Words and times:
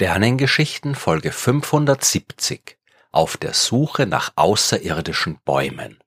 Sternengeschichten 0.00 0.94
Folge 0.94 1.32
570 1.32 2.78
Auf 3.10 3.36
der 3.36 3.52
Suche 3.52 4.06
nach 4.06 4.30
außerirdischen 4.36 5.40
Bäumen. 5.44 5.98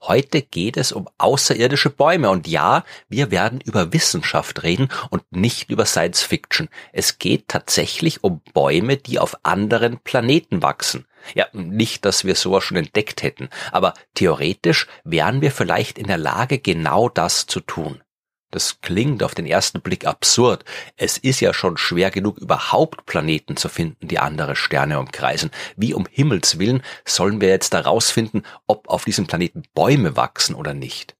Heute 0.00 0.40
geht 0.40 0.78
es 0.78 0.90
um 0.90 1.06
außerirdische 1.18 1.90
Bäume 1.90 2.30
und 2.30 2.48
ja, 2.48 2.82
wir 3.10 3.30
werden 3.30 3.60
über 3.60 3.92
Wissenschaft 3.92 4.62
reden 4.62 4.88
und 5.10 5.22
nicht 5.32 5.68
über 5.68 5.84
Science 5.84 6.22
Fiction. 6.22 6.70
Es 6.94 7.18
geht 7.18 7.48
tatsächlich 7.48 8.24
um 8.24 8.40
Bäume, 8.54 8.96
die 8.96 9.18
auf 9.18 9.36
anderen 9.42 9.98
Planeten 9.98 10.62
wachsen. 10.62 11.06
Ja, 11.34 11.46
nicht, 11.52 12.06
dass 12.06 12.24
wir 12.24 12.36
sowas 12.36 12.64
schon 12.64 12.78
entdeckt 12.78 13.22
hätten, 13.22 13.50
aber 13.70 13.92
theoretisch 14.14 14.86
wären 15.04 15.42
wir 15.42 15.50
vielleicht 15.50 15.98
in 15.98 16.06
der 16.06 16.16
Lage, 16.16 16.58
genau 16.58 17.10
das 17.10 17.46
zu 17.46 17.60
tun. 17.60 18.00
Das 18.56 18.80
klingt 18.80 19.22
auf 19.22 19.34
den 19.34 19.44
ersten 19.44 19.82
Blick 19.82 20.06
absurd. 20.06 20.64
Es 20.96 21.18
ist 21.18 21.40
ja 21.40 21.52
schon 21.52 21.76
schwer 21.76 22.10
genug, 22.10 22.38
überhaupt 22.38 23.04
Planeten 23.04 23.58
zu 23.58 23.68
finden, 23.68 24.08
die 24.08 24.18
andere 24.18 24.56
Sterne 24.56 24.98
umkreisen. 24.98 25.50
Wie 25.76 25.92
um 25.92 26.06
Himmels 26.10 26.58
willen 26.58 26.82
sollen 27.04 27.42
wir 27.42 27.50
jetzt 27.50 27.74
herausfinden, 27.74 28.44
ob 28.66 28.88
auf 28.88 29.04
diesem 29.04 29.26
Planeten 29.26 29.64
Bäume 29.74 30.16
wachsen 30.16 30.54
oder 30.54 30.72
nicht? 30.72 31.16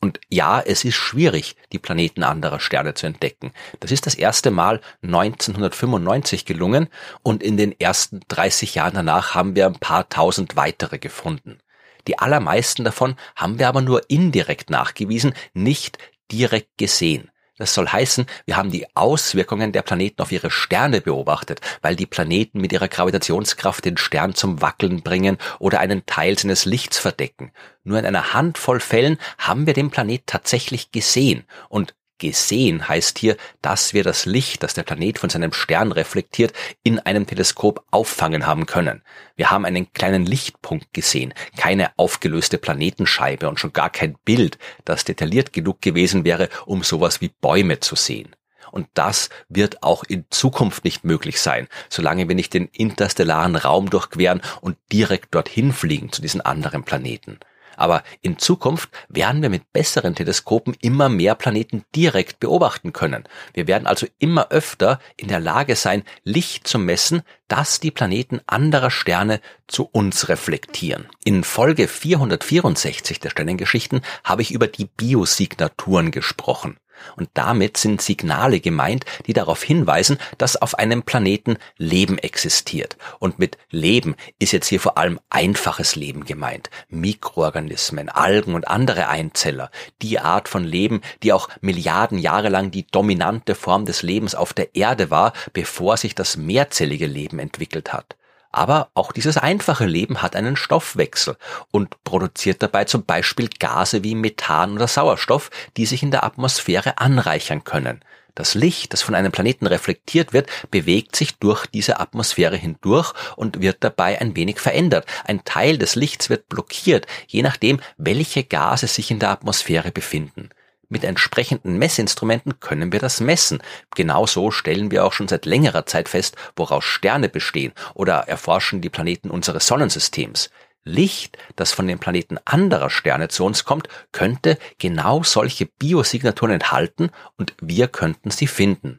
Und 0.00 0.18
ja, 0.30 0.60
es 0.60 0.84
ist 0.84 0.96
schwierig, 0.96 1.54
die 1.70 1.78
Planeten 1.78 2.24
anderer 2.24 2.58
Sterne 2.58 2.94
zu 2.94 3.06
entdecken. 3.06 3.52
Das 3.78 3.92
ist 3.92 4.06
das 4.06 4.16
erste 4.16 4.50
Mal 4.50 4.80
1995 5.04 6.44
gelungen 6.44 6.88
und 7.22 7.40
in 7.40 7.56
den 7.56 7.78
ersten 7.78 8.18
30 8.26 8.74
Jahren 8.74 8.94
danach 8.94 9.36
haben 9.36 9.54
wir 9.54 9.66
ein 9.66 9.78
paar 9.78 10.08
tausend 10.08 10.56
weitere 10.56 10.98
gefunden. 10.98 11.60
Die 12.08 12.18
allermeisten 12.18 12.82
davon 12.82 13.14
haben 13.36 13.60
wir 13.60 13.68
aber 13.68 13.80
nur 13.80 14.10
indirekt 14.10 14.70
nachgewiesen, 14.70 15.34
nicht 15.54 15.98
direkt 16.30 16.78
gesehen. 16.78 17.30
Das 17.60 17.74
soll 17.74 17.88
heißen, 17.88 18.24
wir 18.46 18.56
haben 18.56 18.70
die 18.70 18.86
Auswirkungen 18.96 19.72
der 19.72 19.82
Planeten 19.82 20.22
auf 20.22 20.32
ihre 20.32 20.50
Sterne 20.50 21.02
beobachtet, 21.02 21.60
weil 21.82 21.94
die 21.94 22.06
Planeten 22.06 22.58
mit 22.58 22.72
ihrer 22.72 22.88
Gravitationskraft 22.88 23.84
den 23.84 23.98
Stern 23.98 24.34
zum 24.34 24.62
Wackeln 24.62 25.02
bringen 25.02 25.36
oder 25.58 25.80
einen 25.80 26.06
Teil 26.06 26.38
seines 26.38 26.64
Lichts 26.64 26.98
verdecken. 26.98 27.52
Nur 27.84 27.98
in 27.98 28.06
einer 28.06 28.32
Handvoll 28.32 28.80
Fällen 28.80 29.18
haben 29.36 29.66
wir 29.66 29.74
den 29.74 29.90
Planet 29.90 30.22
tatsächlich 30.26 30.90
gesehen 30.90 31.44
und 31.68 31.94
Gesehen 32.20 32.86
heißt 32.86 33.18
hier, 33.18 33.36
dass 33.62 33.94
wir 33.94 34.04
das 34.04 34.26
Licht, 34.26 34.62
das 34.62 34.74
der 34.74 34.84
Planet 34.84 35.18
von 35.18 35.30
seinem 35.30 35.52
Stern 35.52 35.90
reflektiert, 35.90 36.52
in 36.84 37.00
einem 37.00 37.26
Teleskop 37.26 37.84
auffangen 37.90 38.46
haben 38.46 38.66
können. 38.66 39.02
Wir 39.34 39.50
haben 39.50 39.64
einen 39.64 39.92
kleinen 39.92 40.26
Lichtpunkt 40.26 40.92
gesehen, 40.92 41.34
keine 41.56 41.90
aufgelöste 41.96 42.58
Planetenscheibe 42.58 43.48
und 43.48 43.58
schon 43.58 43.72
gar 43.72 43.90
kein 43.90 44.16
Bild, 44.24 44.58
das 44.84 45.04
detailliert 45.04 45.52
genug 45.52 45.80
gewesen 45.80 46.24
wäre, 46.24 46.50
um 46.66 46.84
sowas 46.84 47.20
wie 47.20 47.30
Bäume 47.40 47.80
zu 47.80 47.96
sehen. 47.96 48.36
Und 48.70 48.86
das 48.94 49.30
wird 49.48 49.82
auch 49.82 50.04
in 50.04 50.26
Zukunft 50.30 50.84
nicht 50.84 51.04
möglich 51.04 51.40
sein, 51.40 51.68
solange 51.88 52.28
wir 52.28 52.34
nicht 52.34 52.54
den 52.54 52.66
interstellaren 52.66 53.56
Raum 53.56 53.90
durchqueren 53.90 54.42
und 54.60 54.76
direkt 54.92 55.34
dorthin 55.34 55.72
fliegen 55.72 56.12
zu 56.12 56.22
diesen 56.22 56.42
anderen 56.42 56.84
Planeten. 56.84 57.40
Aber 57.80 58.02
in 58.20 58.38
Zukunft 58.38 58.90
werden 59.08 59.40
wir 59.40 59.48
mit 59.48 59.72
besseren 59.72 60.14
Teleskopen 60.14 60.76
immer 60.82 61.08
mehr 61.08 61.34
Planeten 61.34 61.82
direkt 61.96 62.38
beobachten 62.38 62.92
können. 62.92 63.24
Wir 63.54 63.66
werden 63.66 63.86
also 63.86 64.06
immer 64.18 64.50
öfter 64.50 65.00
in 65.16 65.28
der 65.28 65.40
Lage 65.40 65.74
sein, 65.76 66.02
Licht 66.22 66.68
zu 66.68 66.78
messen, 66.78 67.22
das 67.48 67.80
die 67.80 67.90
Planeten 67.90 68.42
anderer 68.46 68.90
Sterne 68.90 69.40
zu 69.66 69.88
uns 69.90 70.28
reflektieren. 70.28 71.08
In 71.24 71.42
Folge 71.42 71.88
464 71.88 73.18
der 73.18 73.30
Sternengeschichten 73.30 74.02
habe 74.24 74.42
ich 74.42 74.52
über 74.52 74.66
die 74.66 74.84
Biosignaturen 74.84 76.10
gesprochen. 76.10 76.76
Und 77.16 77.28
damit 77.34 77.76
sind 77.76 78.02
Signale 78.02 78.60
gemeint, 78.60 79.04
die 79.26 79.32
darauf 79.32 79.62
hinweisen, 79.62 80.18
dass 80.38 80.56
auf 80.56 80.78
einem 80.78 81.02
Planeten 81.02 81.58
Leben 81.76 82.18
existiert. 82.18 82.96
Und 83.18 83.38
mit 83.38 83.58
Leben 83.70 84.16
ist 84.38 84.52
jetzt 84.52 84.68
hier 84.68 84.80
vor 84.80 84.98
allem 84.98 85.20
einfaches 85.30 85.96
Leben 85.96 86.24
gemeint. 86.24 86.70
Mikroorganismen, 86.88 88.08
Algen 88.08 88.54
und 88.54 88.68
andere 88.68 89.08
Einzeller. 89.08 89.70
Die 90.02 90.18
Art 90.18 90.48
von 90.48 90.64
Leben, 90.64 91.00
die 91.22 91.32
auch 91.32 91.48
Milliarden 91.60 92.18
Jahre 92.18 92.48
lang 92.48 92.70
die 92.70 92.86
dominante 92.86 93.54
Form 93.54 93.84
des 93.84 94.02
Lebens 94.02 94.34
auf 94.34 94.52
der 94.52 94.74
Erde 94.74 95.10
war, 95.10 95.32
bevor 95.52 95.96
sich 95.96 96.14
das 96.14 96.36
mehrzellige 96.36 97.06
Leben 97.06 97.38
entwickelt 97.38 97.92
hat. 97.92 98.16
Aber 98.52 98.90
auch 98.94 99.12
dieses 99.12 99.36
einfache 99.36 99.86
Leben 99.86 100.22
hat 100.22 100.34
einen 100.34 100.56
Stoffwechsel 100.56 101.36
und 101.70 102.02
produziert 102.02 102.62
dabei 102.62 102.84
zum 102.84 103.04
Beispiel 103.04 103.48
Gase 103.58 104.02
wie 104.02 104.14
Methan 104.14 104.72
oder 104.72 104.88
Sauerstoff, 104.88 105.50
die 105.76 105.86
sich 105.86 106.02
in 106.02 106.10
der 106.10 106.24
Atmosphäre 106.24 106.98
anreichern 106.98 107.62
können. 107.62 108.00
Das 108.34 108.54
Licht, 108.54 108.92
das 108.92 109.02
von 109.02 109.14
einem 109.14 109.32
Planeten 109.32 109.66
reflektiert 109.66 110.32
wird, 110.32 110.48
bewegt 110.70 111.14
sich 111.14 111.36
durch 111.38 111.66
diese 111.66 112.00
Atmosphäre 112.00 112.56
hindurch 112.56 113.12
und 113.36 113.60
wird 113.60 113.78
dabei 113.80 114.20
ein 114.20 114.36
wenig 114.36 114.60
verändert. 114.60 115.06
Ein 115.24 115.44
Teil 115.44 115.78
des 115.78 115.94
Lichts 115.94 116.30
wird 116.30 116.48
blockiert, 116.48 117.06
je 117.26 117.42
nachdem, 117.42 117.80
welche 117.98 118.44
Gase 118.44 118.86
sich 118.86 119.10
in 119.10 119.18
der 119.18 119.30
Atmosphäre 119.30 119.90
befinden. 119.90 120.50
Mit 120.92 121.04
entsprechenden 121.04 121.78
Messinstrumenten 121.78 122.58
können 122.58 122.90
wir 122.90 122.98
das 122.98 123.20
messen. 123.20 123.62
Genauso 123.94 124.50
stellen 124.50 124.90
wir 124.90 125.04
auch 125.04 125.12
schon 125.12 125.28
seit 125.28 125.46
längerer 125.46 125.86
Zeit 125.86 126.08
fest, 126.08 126.36
woraus 126.56 126.84
Sterne 126.84 127.28
bestehen 127.28 127.72
oder 127.94 128.28
erforschen 128.28 128.80
die 128.80 128.90
Planeten 128.90 129.30
unseres 129.30 129.68
Sonnensystems. 129.68 130.50
Licht, 130.82 131.38
das 131.54 131.70
von 131.70 131.86
den 131.86 132.00
Planeten 132.00 132.38
anderer 132.44 132.90
Sterne 132.90 133.28
zu 133.28 133.44
uns 133.44 133.64
kommt, 133.64 133.88
könnte 134.10 134.58
genau 134.78 135.22
solche 135.22 135.66
Biosignaturen 135.66 136.54
enthalten 136.54 137.10
und 137.38 137.54
wir 137.60 137.86
könnten 137.86 138.32
sie 138.32 138.48
finden. 138.48 138.98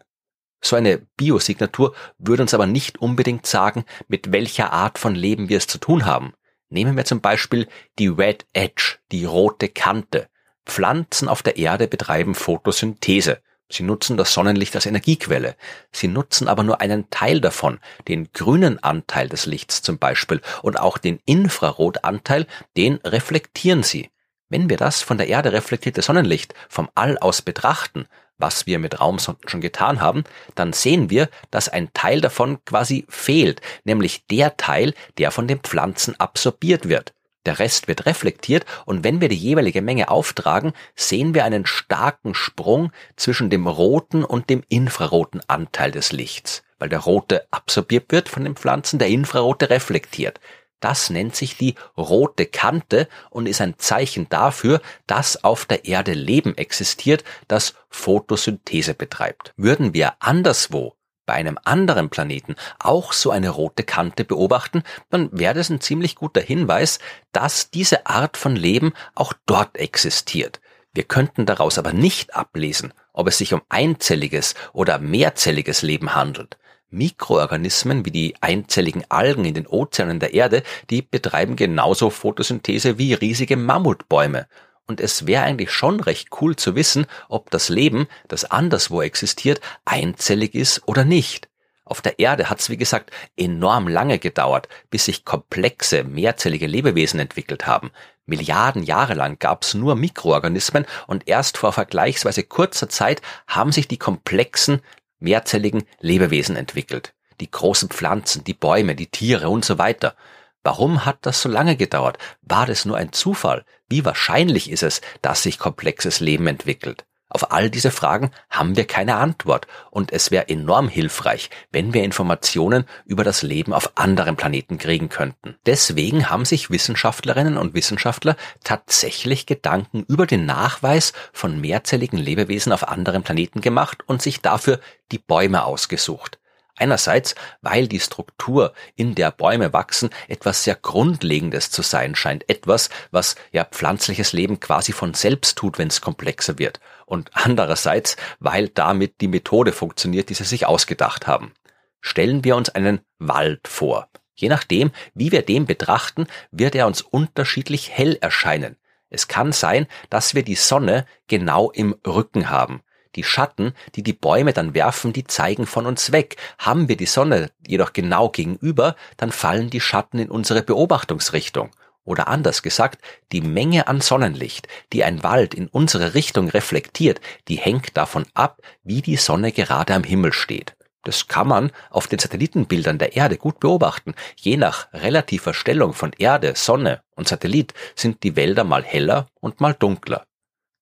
So 0.63 0.77
eine 0.77 0.99
Biosignatur 1.17 1.93
würde 2.17 2.43
uns 2.43 2.53
aber 2.53 2.67
nicht 2.67 2.99
unbedingt 2.99 3.45
sagen, 3.45 3.83
mit 4.07 4.31
welcher 4.31 4.71
Art 4.71 4.97
von 4.97 5.13
Leben 5.13 5.49
wir 5.49 5.57
es 5.57 5.67
zu 5.67 5.77
tun 5.77 6.05
haben. 6.05 6.33
Nehmen 6.69 6.95
wir 6.95 7.03
zum 7.03 7.19
Beispiel 7.19 7.67
die 7.99 8.07
Red 8.07 8.45
Edge, 8.53 8.99
die 9.11 9.25
rote 9.25 9.67
Kante. 9.67 10.29
Pflanzen 10.71 11.27
auf 11.27 11.43
der 11.43 11.57
Erde 11.57 11.89
betreiben 11.89 12.33
Photosynthese. 12.33 13.41
Sie 13.69 13.83
nutzen 13.83 14.15
das 14.15 14.33
Sonnenlicht 14.33 14.73
als 14.73 14.85
Energiequelle. 14.85 15.57
Sie 15.91 16.07
nutzen 16.07 16.47
aber 16.47 16.63
nur 16.63 16.79
einen 16.79 17.09
Teil 17.09 17.41
davon, 17.41 17.79
den 18.07 18.31
grünen 18.31 18.81
Anteil 18.81 19.27
des 19.27 19.45
Lichts 19.45 19.81
zum 19.81 19.97
Beispiel 19.97 20.39
und 20.61 20.79
auch 20.79 20.97
den 20.97 21.19
Infrarotanteil, 21.25 22.47
den 22.77 22.95
reflektieren 23.03 23.83
sie. 23.83 24.09
Wenn 24.47 24.69
wir 24.69 24.77
das 24.77 25.01
von 25.01 25.17
der 25.17 25.27
Erde 25.27 25.51
reflektierte 25.51 26.01
Sonnenlicht 26.01 26.53
vom 26.69 26.89
All 26.95 27.17
aus 27.17 27.41
betrachten, 27.41 28.07
was 28.37 28.65
wir 28.65 28.79
mit 28.79 29.01
Raumsonden 29.01 29.49
schon 29.49 29.61
getan 29.61 29.99
haben, 29.99 30.23
dann 30.55 30.71
sehen 30.71 31.09
wir, 31.09 31.29
dass 31.51 31.67
ein 31.67 31.91
Teil 31.93 32.21
davon 32.21 32.63
quasi 32.63 33.05
fehlt, 33.09 33.61
nämlich 33.83 34.25
der 34.27 34.55
Teil, 34.55 34.93
der 35.17 35.31
von 35.31 35.49
den 35.49 35.59
Pflanzen 35.59 36.17
absorbiert 36.17 36.87
wird. 36.87 37.13
Der 37.45 37.57
Rest 37.57 37.87
wird 37.87 38.05
reflektiert 38.05 38.65
und 38.85 39.03
wenn 39.03 39.19
wir 39.19 39.29
die 39.29 39.35
jeweilige 39.35 39.81
Menge 39.81 40.09
auftragen, 40.09 40.73
sehen 40.95 41.33
wir 41.33 41.43
einen 41.43 41.65
starken 41.65 42.35
Sprung 42.35 42.91
zwischen 43.15 43.49
dem 43.49 43.65
roten 43.65 44.23
und 44.23 44.49
dem 44.49 44.63
infraroten 44.69 45.41
Anteil 45.47 45.91
des 45.91 46.11
Lichts, 46.11 46.63
weil 46.77 46.89
der 46.89 46.99
rote 46.99 47.47
absorbiert 47.49 48.11
wird 48.11 48.29
von 48.29 48.43
den 48.43 48.55
Pflanzen, 48.55 48.99
der 48.99 49.07
infrarote 49.07 49.71
reflektiert. 49.71 50.39
Das 50.81 51.09
nennt 51.11 51.35
sich 51.35 51.57
die 51.57 51.75
rote 51.95 52.45
Kante 52.47 53.07
und 53.29 53.47
ist 53.47 53.61
ein 53.61 53.77
Zeichen 53.77 54.27
dafür, 54.29 54.81
dass 55.07 55.43
auf 55.43 55.65
der 55.65 55.85
Erde 55.85 56.13
Leben 56.13 56.57
existiert, 56.57 57.23
das 57.47 57.75
Photosynthese 57.89 58.95
betreibt. 58.95 59.53
Würden 59.57 59.93
wir 59.93 60.13
anderswo 60.19 60.95
bei 61.25 61.33
einem 61.33 61.57
anderen 61.63 62.09
Planeten 62.09 62.55
auch 62.79 63.13
so 63.13 63.31
eine 63.31 63.49
rote 63.49 63.83
Kante 63.83 64.25
beobachten, 64.25 64.83
dann 65.09 65.29
wäre 65.31 65.53
das 65.53 65.69
ein 65.69 65.81
ziemlich 65.81 66.15
guter 66.15 66.41
Hinweis, 66.41 66.99
dass 67.31 67.69
diese 67.69 68.05
Art 68.07 68.37
von 68.37 68.55
Leben 68.55 68.93
auch 69.15 69.33
dort 69.45 69.77
existiert. 69.77 70.59
Wir 70.93 71.03
könnten 71.03 71.45
daraus 71.45 71.77
aber 71.77 71.93
nicht 71.93 72.35
ablesen, 72.35 72.93
ob 73.13 73.27
es 73.27 73.37
sich 73.37 73.53
um 73.53 73.61
einzelliges 73.69 74.55
oder 74.73 74.99
mehrzelliges 74.99 75.81
Leben 75.81 76.15
handelt. 76.15 76.57
Mikroorganismen 76.89 78.05
wie 78.05 78.11
die 78.11 78.35
einzelligen 78.41 79.05
Algen 79.09 79.45
in 79.45 79.53
den 79.53 79.67
Ozeanen 79.67 80.19
der 80.19 80.33
Erde, 80.33 80.63
die 80.89 81.01
betreiben 81.01 81.55
genauso 81.55 82.09
Photosynthese 82.09 82.97
wie 82.97 83.13
riesige 83.13 83.55
Mammutbäume 83.55 84.47
und 84.91 84.99
es 84.99 85.25
wäre 85.25 85.43
eigentlich 85.43 85.71
schon 85.71 86.01
recht 86.01 86.27
cool 86.41 86.57
zu 86.57 86.75
wissen, 86.75 87.05
ob 87.29 87.49
das 87.49 87.69
Leben, 87.69 88.07
das 88.27 88.43
anderswo 88.43 89.01
existiert, 89.01 89.61
einzellig 89.85 90.53
ist 90.53 90.81
oder 90.85 91.05
nicht. 91.05 91.47
Auf 91.85 92.01
der 92.01 92.19
Erde 92.19 92.49
hat 92.49 92.59
es, 92.59 92.69
wie 92.69 92.75
gesagt, 92.75 93.09
enorm 93.37 93.87
lange 93.87 94.19
gedauert, 94.19 94.67
bis 94.89 95.05
sich 95.05 95.23
komplexe, 95.23 96.03
mehrzellige 96.03 96.67
Lebewesen 96.67 97.21
entwickelt 97.21 97.67
haben. 97.67 97.91
Milliarden 98.25 98.83
Jahre 98.83 99.13
lang 99.13 99.39
gab 99.39 99.63
es 99.63 99.75
nur 99.75 99.95
Mikroorganismen 99.95 100.85
und 101.07 101.25
erst 101.29 101.57
vor 101.57 101.71
vergleichsweise 101.71 102.43
kurzer 102.43 102.89
Zeit 102.89 103.21
haben 103.47 103.71
sich 103.71 103.87
die 103.87 103.97
komplexen, 103.97 104.81
mehrzelligen 105.19 105.83
Lebewesen 106.01 106.57
entwickelt. 106.57 107.13
Die 107.39 107.49
großen 107.49 107.87
Pflanzen, 107.87 108.43
die 108.43 108.53
Bäume, 108.53 108.95
die 108.95 109.07
Tiere 109.07 109.47
und 109.47 109.63
so 109.63 109.77
weiter. 109.77 110.15
Warum 110.63 111.05
hat 111.05 111.19
das 111.21 111.41
so 111.41 111.47
lange 111.47 111.77
gedauert? 111.77 112.17
War 112.41 112.65
das 112.65 112.83
nur 112.83 112.97
ein 112.97 113.13
Zufall? 113.13 113.63
Wie 113.91 114.05
wahrscheinlich 114.05 114.71
ist 114.71 114.83
es, 114.83 115.01
dass 115.21 115.43
sich 115.43 115.59
komplexes 115.59 116.21
Leben 116.21 116.47
entwickelt? 116.47 117.03
Auf 117.27 117.51
all 117.51 117.69
diese 117.69 117.91
Fragen 117.91 118.31
haben 118.49 118.77
wir 118.77 118.87
keine 118.87 119.15
Antwort 119.15 119.67
und 119.89 120.13
es 120.13 120.31
wäre 120.31 120.47
enorm 120.47 120.87
hilfreich, 120.87 121.49
wenn 121.73 121.93
wir 121.93 122.01
Informationen 122.01 122.85
über 123.05 123.25
das 123.25 123.41
Leben 123.41 123.73
auf 123.73 123.97
anderen 123.97 124.37
Planeten 124.37 124.77
kriegen 124.77 125.09
könnten. 125.09 125.57
Deswegen 125.65 126.29
haben 126.29 126.45
sich 126.45 126.69
Wissenschaftlerinnen 126.69 127.57
und 127.57 127.73
Wissenschaftler 127.73 128.37
tatsächlich 128.63 129.45
Gedanken 129.45 130.05
über 130.07 130.25
den 130.25 130.45
Nachweis 130.45 131.11
von 131.33 131.59
mehrzelligen 131.59 132.17
Lebewesen 132.17 132.71
auf 132.71 132.87
anderen 132.87 133.23
Planeten 133.23 133.59
gemacht 133.59 134.05
und 134.07 134.21
sich 134.21 134.39
dafür 134.39 134.79
die 135.11 135.19
Bäume 135.19 135.65
ausgesucht. 135.65 136.40
Einerseits, 136.81 137.35
weil 137.61 137.87
die 137.87 137.99
Struktur, 137.99 138.73
in 138.95 139.13
der 139.13 139.29
Bäume 139.29 139.71
wachsen, 139.71 140.09
etwas 140.27 140.63
sehr 140.63 140.73
Grundlegendes 140.73 141.69
zu 141.69 141.83
sein 141.83 142.15
scheint. 142.15 142.49
Etwas, 142.49 142.89
was 143.11 143.35
ja 143.51 143.65
pflanzliches 143.65 144.33
Leben 144.33 144.59
quasi 144.59 144.91
von 144.91 145.13
selbst 145.13 145.59
tut, 145.59 145.77
wenn 145.77 145.89
es 145.89 146.01
komplexer 146.01 146.57
wird. 146.57 146.79
Und 147.05 147.29
andererseits, 147.33 148.17
weil 148.39 148.67
damit 148.67 149.21
die 149.21 149.27
Methode 149.27 149.73
funktioniert, 149.73 150.29
die 150.29 150.33
sie 150.33 150.43
sich 150.43 150.65
ausgedacht 150.65 151.27
haben. 151.27 151.53
Stellen 151.99 152.43
wir 152.43 152.55
uns 152.55 152.69
einen 152.69 153.01
Wald 153.19 153.67
vor. 153.67 154.09
Je 154.33 154.49
nachdem, 154.49 154.89
wie 155.13 155.31
wir 155.31 155.43
den 155.43 155.67
betrachten, 155.67 156.25
wird 156.49 156.73
er 156.73 156.87
uns 156.87 157.03
unterschiedlich 157.03 157.91
hell 157.91 158.17
erscheinen. 158.21 158.75
Es 159.11 159.27
kann 159.27 159.51
sein, 159.51 159.85
dass 160.09 160.33
wir 160.33 160.41
die 160.41 160.55
Sonne 160.55 161.05
genau 161.27 161.69
im 161.69 161.95
Rücken 162.07 162.49
haben. 162.49 162.81
Die 163.15 163.23
Schatten, 163.23 163.73
die 163.95 164.03
die 164.03 164.13
Bäume 164.13 164.53
dann 164.53 164.73
werfen, 164.73 165.11
die 165.11 165.25
zeigen 165.25 165.65
von 165.65 165.85
uns 165.85 166.11
weg. 166.11 166.37
Haben 166.57 166.87
wir 166.87 166.95
die 166.95 167.05
Sonne 167.05 167.51
jedoch 167.67 167.93
genau 167.93 168.29
gegenüber, 168.29 168.95
dann 169.17 169.31
fallen 169.31 169.69
die 169.69 169.81
Schatten 169.81 170.19
in 170.19 170.29
unsere 170.29 170.63
Beobachtungsrichtung. 170.63 171.71
Oder 172.03 172.27
anders 172.27 172.63
gesagt, 172.63 173.01
die 173.31 173.41
Menge 173.41 173.87
an 173.87 174.01
Sonnenlicht, 174.01 174.67
die 174.91 175.03
ein 175.03 175.23
Wald 175.23 175.53
in 175.53 175.67
unsere 175.67 176.13
Richtung 176.13 176.49
reflektiert, 176.49 177.21
die 177.47 177.57
hängt 177.57 177.95
davon 177.95 178.25
ab, 178.33 178.61
wie 178.83 179.01
die 179.01 179.17
Sonne 179.17 179.51
gerade 179.51 179.93
am 179.93 180.03
Himmel 180.03 180.33
steht. 180.33 180.75
Das 181.03 181.27
kann 181.27 181.47
man 181.47 181.71
auf 181.89 182.07
den 182.07 182.19
Satellitenbildern 182.19 182.97
der 182.97 183.15
Erde 183.15 183.37
gut 183.37 183.59
beobachten. 183.59 184.13
Je 184.35 184.57
nach 184.57 184.91
relativer 184.93 185.53
Stellung 185.53 185.93
von 185.93 186.11
Erde, 186.17 186.53
Sonne 186.55 187.01
und 187.15 187.27
Satellit 187.27 187.73
sind 187.95 188.23
die 188.23 188.35
Wälder 188.35 188.63
mal 188.63 188.83
heller 188.83 189.27
und 189.39 189.61
mal 189.61 189.73
dunkler 189.73 190.25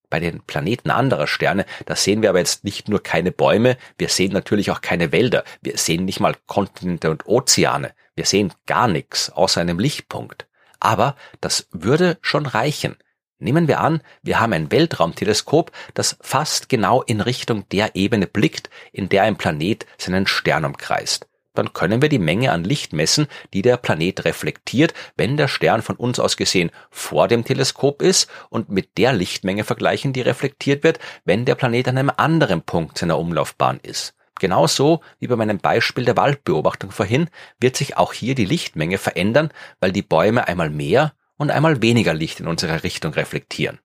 bei 0.09 0.19
den 0.19 0.41
Planeten 0.41 0.89
anderer 0.89 1.27
Sterne, 1.27 1.65
da 1.85 1.95
sehen 1.95 2.21
wir 2.21 2.29
aber 2.29 2.39
jetzt 2.39 2.63
nicht 2.63 2.89
nur 2.89 3.01
keine 3.01 3.31
Bäume, 3.31 3.77
wir 3.97 4.09
sehen 4.09 4.33
natürlich 4.33 4.71
auch 4.71 4.81
keine 4.81 5.11
Wälder, 5.11 5.43
wir 5.61 5.77
sehen 5.77 6.05
nicht 6.05 6.19
mal 6.19 6.35
Kontinente 6.47 7.09
und 7.09 7.27
Ozeane, 7.27 7.93
wir 8.15 8.25
sehen 8.25 8.53
gar 8.65 8.87
nichts 8.87 9.29
außer 9.29 9.61
einem 9.61 9.79
Lichtpunkt. 9.79 10.47
Aber 10.79 11.15
das 11.41 11.67
würde 11.71 12.17
schon 12.21 12.45
reichen. 12.45 12.97
Nehmen 13.37 13.67
wir 13.67 13.79
an, 13.79 14.01
wir 14.21 14.39
haben 14.39 14.53
ein 14.53 14.71
Weltraumteleskop, 14.71 15.71
das 15.93 16.17
fast 16.21 16.67
genau 16.67 17.01
in 17.01 17.21
Richtung 17.21 17.67
der 17.69 17.95
Ebene 17.95 18.27
blickt, 18.27 18.69
in 18.91 19.07
der 19.07 19.23
ein 19.23 19.37
Planet 19.37 19.85
seinen 19.97 20.27
Stern 20.27 20.65
umkreist 20.65 21.28
dann 21.53 21.73
können 21.73 22.01
wir 22.01 22.09
die 22.09 22.19
Menge 22.19 22.51
an 22.51 22.63
Licht 22.63 22.93
messen, 22.93 23.27
die 23.53 23.61
der 23.61 23.77
Planet 23.77 24.25
reflektiert, 24.25 24.93
wenn 25.17 25.37
der 25.37 25.47
Stern 25.47 25.81
von 25.81 25.95
uns 25.95 26.19
aus 26.19 26.37
gesehen 26.37 26.71
vor 26.89 27.27
dem 27.27 27.43
Teleskop 27.43 28.01
ist 28.01 28.29
und 28.49 28.69
mit 28.69 28.97
der 28.97 29.13
Lichtmenge 29.13 29.63
vergleichen, 29.63 30.13
die 30.13 30.21
reflektiert 30.21 30.83
wird, 30.83 30.99
wenn 31.25 31.45
der 31.45 31.55
Planet 31.55 31.87
an 31.87 31.97
einem 31.97 32.11
anderen 32.15 32.61
Punkt 32.61 32.97
seiner 32.97 33.19
Umlaufbahn 33.19 33.79
ist. 33.81 34.13
Genauso 34.39 35.01
wie 35.19 35.27
bei 35.27 35.35
meinem 35.35 35.57
Beispiel 35.57 36.05
der 36.05 36.15
Waldbeobachtung 36.15 36.91
vorhin 36.91 37.29
wird 37.59 37.75
sich 37.75 37.97
auch 37.97 38.13
hier 38.13 38.35
die 38.35 38.45
Lichtmenge 38.45 38.97
verändern, 38.97 39.49
weil 39.81 39.91
die 39.91 40.01
Bäume 40.01 40.47
einmal 40.47 40.69
mehr 40.69 41.13
und 41.37 41.51
einmal 41.51 41.81
weniger 41.81 42.13
Licht 42.13 42.39
in 42.39 42.47
unserer 42.47 42.83
Richtung 42.83 43.13
reflektieren. 43.13 43.79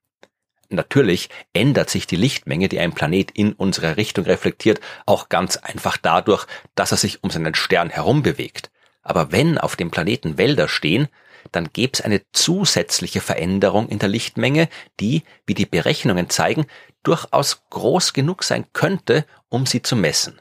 Natürlich 0.75 1.29
ändert 1.53 1.91
sich 1.91 2.07
die 2.07 2.17
Lichtmenge, 2.17 2.69
die 2.69 2.81
ein 2.81 2.93
Planet 2.93 3.31
in 3.31 3.53
unserer 3.53 3.97
Richtung 3.97 4.25
reflektiert, 4.25 4.81
auch 5.07 5.29
ganz 5.29 5.57
einfach 5.57 5.97
dadurch, 5.97 6.47
dass 6.75 6.93
er 6.93 6.99
sich 6.99 7.23
um 7.23 7.31
seinen 7.31 7.55
Stern 7.55 7.91
herum 7.91 8.23
bewegt. 8.23 8.71
Aber 9.03 9.33
wenn 9.33 9.59
auf 9.59 9.77
dem 9.77 9.91
Planeten 9.91 10.39
Wälder 10.39 10.69
stehen, 10.69 11.09
dann 11.53 11.71
gäbe 11.73 11.93
es 11.95 12.01
eine 12.01 12.23
zusätzliche 12.33 13.21
Veränderung 13.21 13.89
in 13.89 13.99
der 13.99 14.09
Lichtmenge, 14.09 14.69
die, 14.99 15.23
wie 15.47 15.55
die 15.55 15.67
Berechnungen 15.67 16.31
zeigen, 16.31 16.67
durchaus 17.03 17.63
groß 17.71 18.13
genug 18.15 18.43
sein 18.45 18.65
könnte, 18.73 19.27
um 19.49 19.67
sie 19.67 19.83
zu 19.83 19.95
messen. 19.95 20.41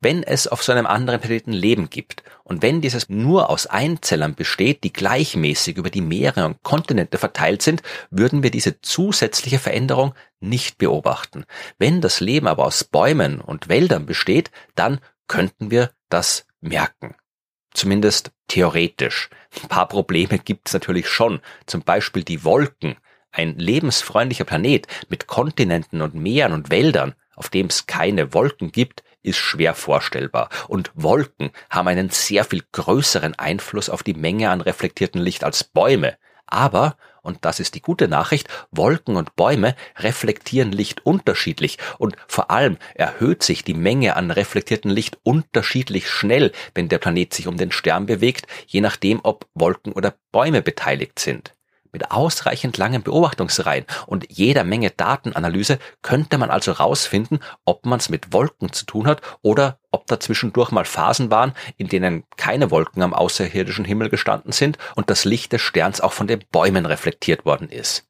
Wenn 0.00 0.22
es 0.22 0.46
auf 0.46 0.62
so 0.62 0.70
einem 0.70 0.86
anderen 0.86 1.20
Planeten 1.20 1.52
Leben 1.52 1.90
gibt 1.90 2.22
und 2.44 2.62
wenn 2.62 2.80
dieses 2.80 3.08
nur 3.08 3.50
aus 3.50 3.66
Einzellern 3.66 4.36
besteht, 4.36 4.84
die 4.84 4.92
gleichmäßig 4.92 5.76
über 5.76 5.90
die 5.90 6.00
Meere 6.00 6.46
und 6.46 6.62
Kontinente 6.62 7.18
verteilt 7.18 7.62
sind, 7.62 7.82
würden 8.10 8.44
wir 8.44 8.52
diese 8.52 8.80
zusätzliche 8.80 9.58
Veränderung 9.58 10.14
nicht 10.38 10.78
beobachten. 10.78 11.44
Wenn 11.78 12.00
das 12.00 12.20
Leben 12.20 12.46
aber 12.46 12.64
aus 12.64 12.84
Bäumen 12.84 13.40
und 13.40 13.68
Wäldern 13.68 14.06
besteht, 14.06 14.52
dann 14.76 15.00
könnten 15.26 15.72
wir 15.72 15.90
das 16.08 16.46
merken. 16.60 17.16
Zumindest 17.74 18.30
theoretisch. 18.46 19.28
Ein 19.62 19.68
paar 19.68 19.88
Probleme 19.88 20.38
gibt 20.38 20.68
es 20.68 20.74
natürlich 20.74 21.08
schon. 21.08 21.40
Zum 21.66 21.82
Beispiel 21.82 22.22
die 22.22 22.44
Wolken. 22.44 22.96
Ein 23.30 23.58
lebensfreundlicher 23.58 24.44
Planet 24.44 24.86
mit 25.08 25.26
Kontinenten 25.26 26.02
und 26.02 26.14
Meeren 26.14 26.52
und 26.52 26.70
Wäldern, 26.70 27.14
auf 27.36 27.50
dem 27.50 27.66
es 27.66 27.86
keine 27.86 28.32
Wolken 28.32 28.72
gibt, 28.72 29.02
ist 29.28 29.38
schwer 29.38 29.74
vorstellbar. 29.74 30.48
Und 30.68 30.90
Wolken 30.94 31.50
haben 31.70 31.88
einen 31.88 32.10
sehr 32.10 32.44
viel 32.44 32.62
größeren 32.72 33.38
Einfluss 33.38 33.90
auf 33.90 34.02
die 34.02 34.14
Menge 34.14 34.50
an 34.50 34.60
reflektiertem 34.60 35.20
Licht 35.20 35.44
als 35.44 35.64
Bäume. 35.64 36.16
Aber, 36.46 36.96
und 37.22 37.44
das 37.44 37.60
ist 37.60 37.74
die 37.74 37.82
gute 37.82 38.08
Nachricht, 38.08 38.48
Wolken 38.70 39.16
und 39.16 39.36
Bäume 39.36 39.76
reflektieren 39.98 40.72
Licht 40.72 41.04
unterschiedlich 41.04 41.76
und 41.98 42.16
vor 42.26 42.50
allem 42.50 42.78
erhöht 42.94 43.42
sich 43.42 43.64
die 43.64 43.74
Menge 43.74 44.16
an 44.16 44.30
reflektiertem 44.30 44.90
Licht 44.90 45.18
unterschiedlich 45.24 46.08
schnell, 46.08 46.52
wenn 46.74 46.88
der 46.88 46.98
Planet 46.98 47.34
sich 47.34 47.46
um 47.46 47.58
den 47.58 47.70
Stern 47.70 48.06
bewegt, 48.06 48.46
je 48.66 48.80
nachdem, 48.80 49.20
ob 49.22 49.46
Wolken 49.54 49.92
oder 49.92 50.14
Bäume 50.32 50.62
beteiligt 50.62 51.18
sind. 51.18 51.52
Mit 51.92 52.10
ausreichend 52.10 52.76
langen 52.76 53.02
Beobachtungsreihen 53.02 53.86
und 54.06 54.26
jeder 54.30 54.64
Menge 54.64 54.90
Datenanalyse 54.90 55.78
könnte 56.02 56.38
man 56.38 56.50
also 56.50 56.72
rausfinden, 56.72 57.40
ob 57.64 57.86
man 57.86 57.98
es 57.98 58.08
mit 58.08 58.32
Wolken 58.32 58.72
zu 58.72 58.84
tun 58.86 59.06
hat 59.06 59.22
oder 59.42 59.78
ob 59.90 60.06
da 60.06 60.20
zwischendurch 60.20 60.70
mal 60.70 60.84
Phasen 60.84 61.30
waren, 61.30 61.52
in 61.76 61.88
denen 61.88 62.24
keine 62.36 62.70
Wolken 62.70 63.02
am 63.02 63.14
außerirdischen 63.14 63.84
Himmel 63.84 64.10
gestanden 64.10 64.52
sind 64.52 64.78
und 64.96 65.10
das 65.10 65.24
Licht 65.24 65.52
des 65.52 65.62
Sterns 65.62 66.00
auch 66.00 66.12
von 66.12 66.26
den 66.26 66.44
Bäumen 66.50 66.86
reflektiert 66.86 67.44
worden 67.44 67.68
ist. 67.68 68.07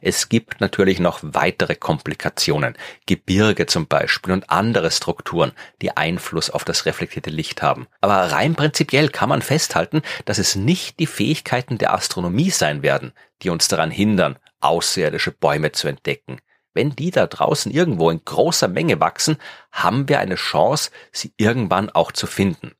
Es 0.00 0.28
gibt 0.28 0.60
natürlich 0.60 1.00
noch 1.00 1.20
weitere 1.22 1.74
Komplikationen, 1.74 2.76
Gebirge 3.06 3.66
zum 3.66 3.86
Beispiel 3.86 4.32
und 4.32 4.50
andere 4.50 4.90
Strukturen, 4.90 5.52
die 5.82 5.96
Einfluss 5.96 6.50
auf 6.50 6.64
das 6.64 6.86
reflektierte 6.86 7.30
Licht 7.30 7.62
haben. 7.62 7.86
Aber 8.00 8.32
rein 8.32 8.54
prinzipiell 8.54 9.08
kann 9.08 9.28
man 9.28 9.42
festhalten, 9.42 10.02
dass 10.24 10.38
es 10.38 10.56
nicht 10.56 10.98
die 10.98 11.06
Fähigkeiten 11.06 11.78
der 11.78 11.94
Astronomie 11.94 12.50
sein 12.50 12.82
werden, 12.82 13.12
die 13.42 13.50
uns 13.50 13.68
daran 13.68 13.90
hindern, 13.90 14.38
außerirdische 14.60 15.32
Bäume 15.32 15.72
zu 15.72 15.88
entdecken. 15.88 16.38
Wenn 16.74 16.94
die 16.94 17.10
da 17.10 17.26
draußen 17.26 17.72
irgendwo 17.72 18.10
in 18.10 18.24
großer 18.24 18.68
Menge 18.68 19.00
wachsen, 19.00 19.36
haben 19.72 20.08
wir 20.08 20.20
eine 20.20 20.36
Chance, 20.36 20.90
sie 21.10 21.32
irgendwann 21.36 21.90
auch 21.90 22.12
zu 22.12 22.26
finden. 22.26 22.72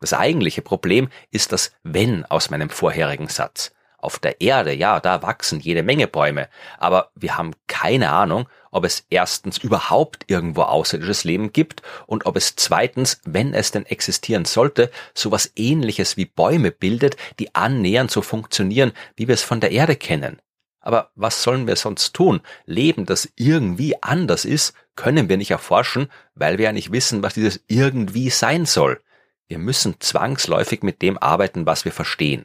Das 0.00 0.12
eigentliche 0.12 0.62
Problem 0.62 1.08
ist 1.30 1.50
das 1.50 1.72
Wenn 1.82 2.24
aus 2.26 2.50
meinem 2.50 2.70
vorherigen 2.70 3.28
Satz. 3.28 3.73
Auf 4.04 4.18
der 4.18 4.42
Erde, 4.42 4.74
ja, 4.74 5.00
da 5.00 5.22
wachsen 5.22 5.60
jede 5.60 5.82
Menge 5.82 6.06
Bäume, 6.06 6.50
aber 6.78 7.10
wir 7.14 7.38
haben 7.38 7.52
keine 7.68 8.10
Ahnung, 8.10 8.46
ob 8.70 8.84
es 8.84 9.06
erstens 9.08 9.56
überhaupt 9.56 10.24
irgendwo 10.26 10.60
außerirdisches 10.60 11.24
Leben 11.24 11.54
gibt 11.54 11.80
und 12.06 12.26
ob 12.26 12.36
es 12.36 12.54
zweitens, 12.54 13.22
wenn 13.24 13.54
es 13.54 13.70
denn 13.70 13.86
existieren 13.86 14.44
sollte, 14.44 14.90
sowas 15.14 15.50
ähnliches 15.56 16.18
wie 16.18 16.26
Bäume 16.26 16.70
bildet, 16.70 17.16
die 17.38 17.54
annähernd 17.54 18.10
so 18.10 18.20
funktionieren, 18.20 18.92
wie 19.16 19.26
wir 19.26 19.32
es 19.32 19.42
von 19.42 19.60
der 19.60 19.70
Erde 19.70 19.96
kennen. 19.96 20.38
Aber 20.80 21.10
was 21.14 21.42
sollen 21.42 21.66
wir 21.66 21.76
sonst 21.76 22.12
tun? 22.12 22.42
Leben, 22.66 23.06
das 23.06 23.32
irgendwie 23.36 24.02
anders 24.02 24.44
ist, 24.44 24.74
können 24.96 25.30
wir 25.30 25.38
nicht 25.38 25.50
erforschen, 25.50 26.08
weil 26.34 26.58
wir 26.58 26.66
ja 26.66 26.72
nicht 26.72 26.92
wissen, 26.92 27.22
was 27.22 27.32
dieses 27.32 27.64
irgendwie 27.68 28.28
sein 28.28 28.66
soll. 28.66 29.00
Wir 29.48 29.56
müssen 29.56 29.98
zwangsläufig 29.98 30.82
mit 30.82 31.00
dem 31.00 31.16
arbeiten, 31.16 31.64
was 31.64 31.86
wir 31.86 31.92
verstehen. 31.92 32.44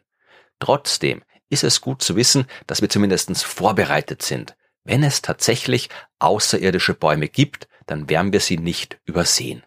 Trotzdem 0.60 1.22
ist 1.50 1.64
es 1.64 1.82
gut 1.82 2.02
zu 2.02 2.16
wissen, 2.16 2.46
dass 2.68 2.82
wir 2.82 2.90
zumindest 2.90 3.44
vorbereitet 3.44 4.22
sind. 4.22 4.56
Wenn 4.84 5.04
es 5.04 5.22
tatsächlich 5.22 5.90
außerirdische 6.20 6.94
Bäume 6.94 7.28
gibt, 7.28 7.68
dann 7.86 8.10
werden 8.10 8.34
wir 8.34 8.40
sie 8.40 8.58
nicht 8.58 9.00
übersehen. 9.06 9.64